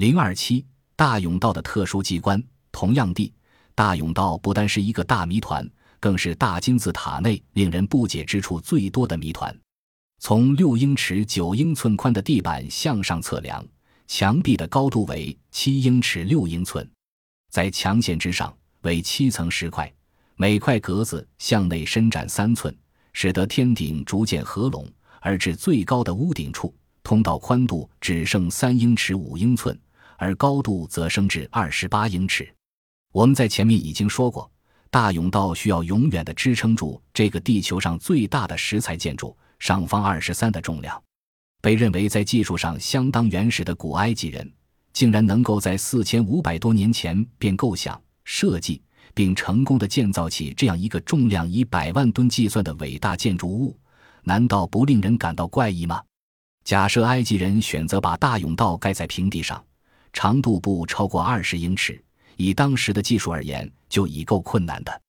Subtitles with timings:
[0.00, 0.64] 零二七
[0.96, 3.34] 大甬道的特殊机关，同样地，
[3.74, 9.54] 大甬道不单是一个大谜团，更是大金字塔内令人不解之处最多的谜团。
[10.18, 13.62] 从六英尺九英寸宽的地板向上测量，
[14.06, 16.90] 墙壁的高度为七英尺六英寸，
[17.50, 19.92] 在墙线之上为七层石块，
[20.34, 22.74] 每块格子向内伸展三寸，
[23.12, 24.90] 使得天顶逐渐合拢，
[25.20, 29.78] 而至最高的屋顶处，通道宽度只剩三英尺五英寸，
[30.20, 32.46] 而高度则升至二十八英尺。
[33.10, 34.48] 我们在前面已经说过，
[34.90, 39.34] 大甬道需要永远的支撑住这个地球上最大的石材建筑。
[39.58, 41.02] 上方二十三的重量，
[41.60, 44.50] 被认为在技术上相当原始的古埃及人，
[44.92, 53.78] 竟然能够在四千五百多年前便构想、设计并成功的建造起这样一个重量以百万吨计算的伟大建筑物，
[54.22, 56.02] 难道不令人感到怪异吗？
[56.64, 59.62] 假设埃及人选择把大甬道盖在平地上，
[60.12, 62.02] 长度不超过二十英尺，
[62.36, 65.00] 以当时的技术而言就已够困难的，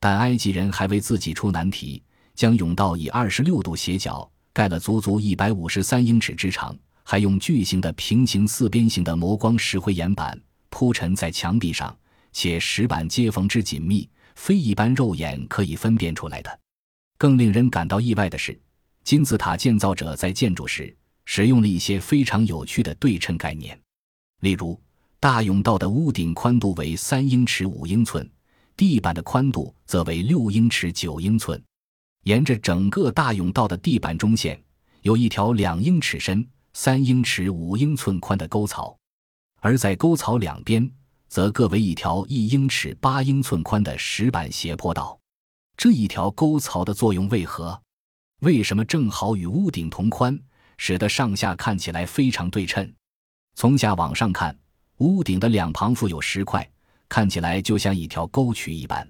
[0.00, 2.02] 但埃及人还为自己出难题。
[2.34, 11.94] 将甬道以二十六度斜角盖了足足一百五十三英尺之长，还用巨型的平行四边形的磨光石灰岩板铺陈在墙壁上，
[12.32, 16.58] 且石板接缝之紧密，非一般肉眼可以分辨出来的。
[17.18, 18.58] 更令人感到意外的是，
[19.04, 23.78] 金字塔建造者在建筑时使用了一些非常有趣的对称概念，
[24.42, 24.78] 例如，
[25.20, 28.28] 大甬道的屋顶宽度为三英尺五英寸，
[28.76, 31.62] 地板的宽度则为六英尺九英寸。
[32.24, 34.60] 沿着整个大甬道的地板中线，
[35.02, 38.98] 有一条两英尺深、三英尺五英寸宽的沟槽，
[39.60, 40.90] 而在沟槽两边，
[41.28, 45.16] 则各为一条一英尺八英寸宽的石板斜坡道。
[45.76, 47.80] 这一条沟槽的作用为何？
[48.40, 50.36] 为什么正好与屋顶同宽，
[50.78, 52.92] 使得上下看起来非常对称？
[53.54, 54.56] 从下往上看，
[54.98, 56.68] 屋顶的两旁附有石块，
[57.08, 59.06] 看起来就像一条沟渠一般。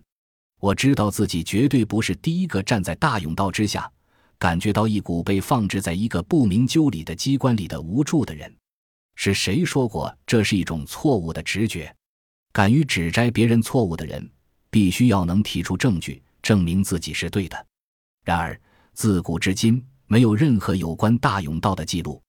[0.60, 3.90] 我知道自己绝对不是第一个站在大甬道之下，
[4.38, 8.54] 感觉到一股被放置在一个不明就里的机关里的无助的人。
[9.14, 11.94] 是谁说过这是一种错误的直觉？
[12.52, 14.30] 敢于指摘别人错误的人，
[14.70, 17.66] 必须要能提出证据证明自己是对的。
[18.24, 18.58] 然而，
[18.92, 22.22] 自古至今没有任何有关大甬道的记录，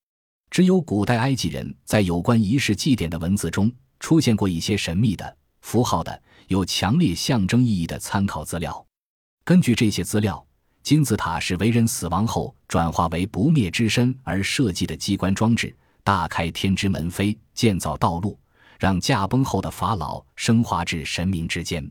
[0.53, 6.22] 只有古代埃及人在有关仪式祭典的文字中出现过一些神秘的符号的。
[6.50, 8.86] 有强烈象征意义的参考资料。
[9.44, 10.46] 根据这些资料，
[10.84, 18.38] 金字塔是为人死亡后转化为不灭之身而设计的机关装置，大开天之门扉，建造道路，
[18.78, 21.90] 让驾崩后的法老升华至神明之间。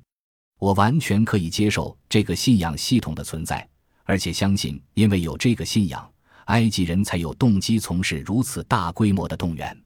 [0.61, 3.69] 我完全可以接受这个信仰系统的存在，
[4.05, 6.09] 而且相信，因为有这个信仰，
[6.47, 9.77] 埃及人才有动机从事如此大规模的动员。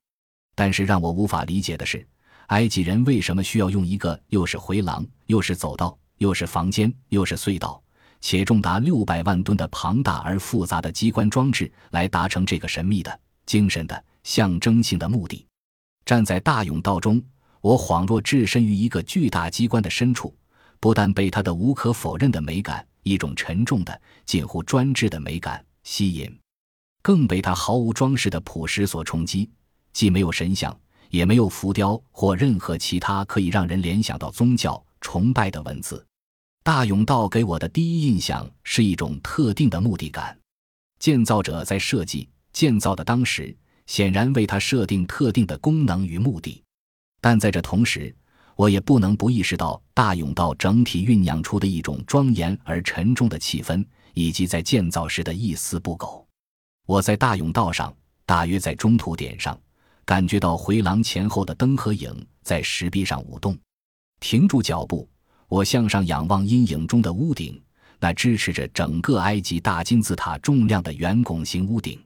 [0.54, 2.06] 但是让我无法理解的是。
[2.48, 7.82] 埃及人为什么需要用一个又是回廊，又是走道，又是房间，又是隧道，
[8.20, 15.44] 且重达六百万吨的庞大而复杂的机关装置来达成这个神秘的、精神的、象征性的目的？
[16.04, 17.20] 站在大甬道中，
[17.60, 20.32] 我恍若置身于一个巨大机关的深处，
[20.78, 26.38] 不但被它的无可否认的美感——一种沉重的、近乎专制的美感——吸引，
[27.06, 29.48] 更被它毫无装饰的朴实所冲击，
[29.92, 30.76] 既没有神像。
[31.10, 36.04] 也没有浮雕或任何其他可以让人联想到宗教崇拜的文字。
[36.64, 40.36] 大甬道给我的第一印象是一种特定的目的感。
[40.98, 43.56] 建造者在设计建造的当时，
[43.86, 46.60] 显然为它设定特定的功能与目的。
[47.20, 48.12] 但在这同时，
[48.56, 56.25] 我也不能不意识到大甬道整体酝酿出的一种庄严而沉重的气氛，以及在建造时的一丝不苟。
[56.86, 57.92] 我在大甬道上，
[58.24, 59.58] 大约在中途点上。
[60.04, 63.58] 感觉到回廊前后的灯和影在石壁上舞动，
[64.20, 65.08] 停住脚步，
[65.48, 67.60] 我向上仰望阴影中的屋顶，
[67.98, 72.00] 那支持着整个埃及大金字塔重量的圆拱形屋顶。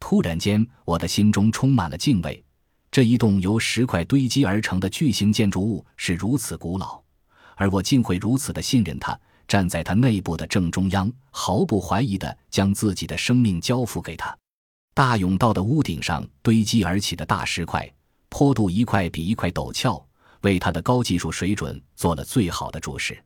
[0.00, 2.44] 突然间，我的心中充满了敬畏。
[2.90, 7.00] 这一栋由石块堆积而成的巨型建筑物是如此古老，
[7.54, 9.16] 而我竟会如此的信任它，
[9.48, 14.36] 站在它内部的正中央，毫不怀疑地将自己的生命交付给它。
[14.94, 17.90] 大甬道的屋顶上堆积而起的大石块，
[18.28, 20.04] 坡度一块比一块陡峭，
[20.42, 23.20] 为它的高技术水准做了最好的注释。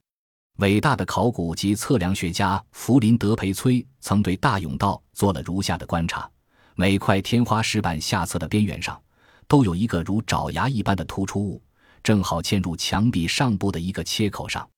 [0.59, 6.31] 伟大的考古及测量学家弗林德培崔曾对大甬道做了如下的观察：
[6.77, 9.01] 每块天花石板下侧的边缘上，
[9.49, 11.61] 都有一个如爪牙一般的突出物，
[12.03, 14.69] 正好嵌入墙壁上部的一个切口上，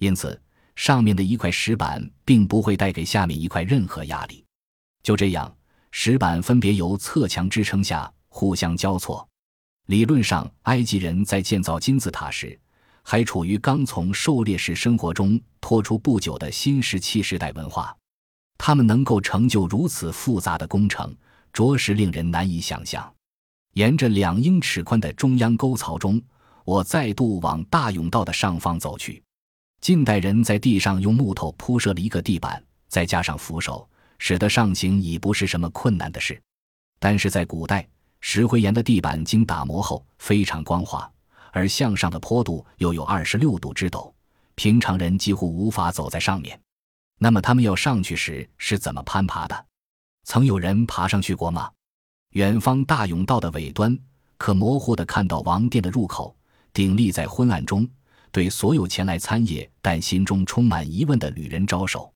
[0.00, 0.38] 因此
[0.76, 4.44] 上面的一块石板并不会带给下面一块任何压力。
[5.02, 5.54] 就这样。
[5.94, 9.28] 石板分别由侧墙支撑下互相交错，
[9.88, 12.58] 理论上，埃及人在建造金字塔时，
[13.02, 17.94] 还处于刚从狩猎式生活中脱出不久的新石器时代文化。
[18.56, 21.14] 他们能够成就如此复杂的工程，
[21.52, 23.14] 着实令人难以想象。
[23.74, 26.18] 沿着两英尺宽的中央沟槽中，
[26.64, 29.22] 我再度往大甬道的上方走去。
[29.82, 33.84] 近代人在地上用木头铺设了一个地板，再加上扶手，
[34.16, 36.40] 使得上行已不是什么困难的事。
[37.00, 37.84] 但是在古代，
[38.20, 41.10] 石灰岩的地板经打磨后非常光滑，
[41.50, 44.12] 而向上的坡度又有二十六度之陡，
[44.54, 46.56] 平常人几乎无法走在上面。
[47.18, 49.66] 那么他们要上去时是怎么攀爬的？
[50.22, 51.68] 曾有人爬上去过吗？
[52.34, 53.98] 远方大甬道的尾端，
[54.36, 56.36] 可模糊地看到王殿的入口，
[56.72, 57.84] 鼎立在昏暗中，
[58.32, 62.12] 对所有前来参谒但心中充满疑问的旅人招手。